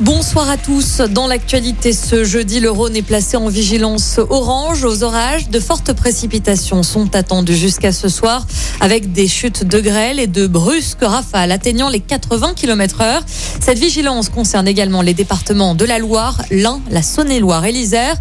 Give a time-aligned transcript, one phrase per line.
[0.00, 0.98] Bonsoir à tous.
[0.98, 5.48] Dans l'actualité ce jeudi, le Rhône est placé en vigilance orange aux orages.
[5.48, 8.46] De fortes précipitations sont attendues jusqu'à ce soir
[8.82, 13.22] avec des chutes de grêle et de brusques rafales atteignant les 80 km heure.
[13.58, 18.16] Cette vigilance concerne également les départements de la Loire, l'Ain, la Saône-et-Loire et l'Isère.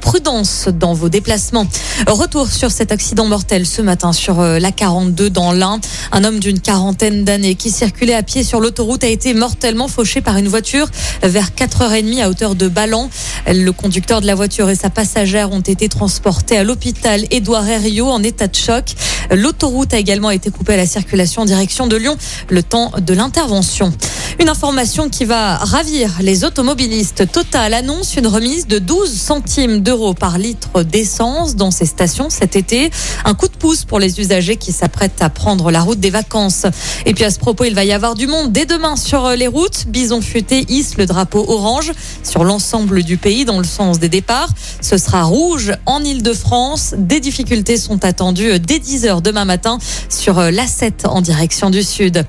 [0.00, 1.66] Prudence dans vos déplacements.
[2.08, 5.80] Retour sur cet accident mortel ce matin sur euh, la 42 dans l'Ain.
[6.10, 10.22] Un homme d'une quarantaine d'années qui circulait à pied sur l'autoroute a été mortellement fauché
[10.22, 10.88] par une voiture
[11.22, 13.10] vers 4h30 à hauteur de Ballon.
[13.46, 18.08] Le conducteur de la voiture et sa passagère ont été transportés à l'hôpital Édouard Herriot
[18.08, 18.94] en état de choc.
[19.30, 22.16] L'autoroute a également été coupée à la circulation en direction de Lyon
[22.48, 23.92] le temps de l'intervention.
[24.40, 27.30] Une information qui va ravir les automobilistes.
[27.30, 32.56] Total annonce une remise de 12 centimes d'euros par litre d'essence dans ses stations cet
[32.56, 32.90] été.
[33.26, 36.64] Un coup de pouce pour les usagers qui s'apprêtent à prendre la route des vacances.
[37.04, 39.46] Et puis à ce propos, il va y avoir du monde dès demain sur les
[39.46, 39.84] routes.
[39.88, 44.48] Bison Futé hisse le drapeau orange sur l'ensemble du pays dans le sens des départs.
[44.80, 46.94] Ce sera rouge en Ile-de-France.
[46.96, 49.76] Des difficultés sont attendues dès 10 heures demain matin
[50.08, 52.24] sur l'A7 en direction du sud.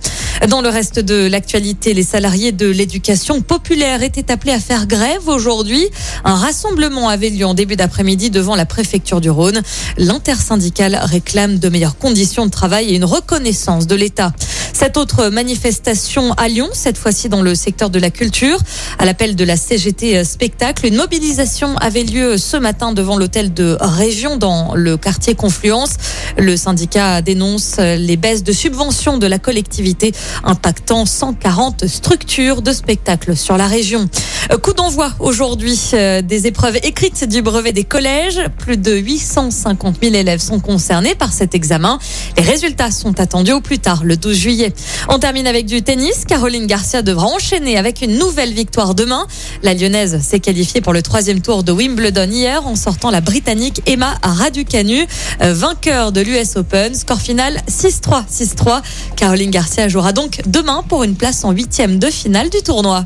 [0.49, 5.27] Dans le reste de l'actualité, les salariés de l'éducation populaire étaient appelés à faire grève
[5.27, 5.87] aujourd'hui.
[6.25, 9.61] Un rassemblement avait lieu en début d'après-midi devant la préfecture du Rhône.
[9.97, 14.33] L'intersyndicale réclame de meilleures conditions de travail et une reconnaissance de l'État.
[14.73, 18.57] Cette autre manifestation à Lyon, cette fois-ci dans le secteur de la culture,
[18.99, 23.77] à l'appel de la CGT Spectacle, une mobilisation avait lieu ce matin devant l'hôtel de
[23.79, 25.91] Région dans le quartier Confluence.
[26.37, 30.13] Le syndicat dénonce les baisses de subventions de la collectivité
[30.43, 34.09] impactant 140 structures de spectacle sur la région.
[34.57, 38.41] Coup d'envoi aujourd'hui euh, des épreuves écrites du brevet des collèges.
[38.59, 41.97] Plus de 850 000 élèves sont concernés par cet examen.
[42.37, 44.73] Les résultats sont attendus au plus tard, le 12 juillet.
[45.07, 46.25] On termine avec du tennis.
[46.25, 49.25] Caroline Garcia devra enchaîner avec une nouvelle victoire demain.
[49.63, 53.81] La Lyonnaise s'est qualifiée pour le troisième tour de Wimbledon hier en sortant la Britannique
[53.85, 55.07] Emma Raducanu,
[55.41, 56.93] euh, vainqueur de l'US Open.
[56.93, 58.81] Score final 6-3, 6-3.
[59.15, 63.05] Caroline Garcia jouera donc demain pour une place en huitième de finale du tournoi.